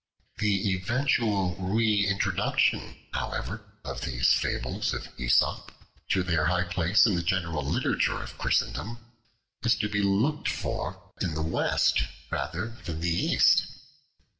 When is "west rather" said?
11.43-12.69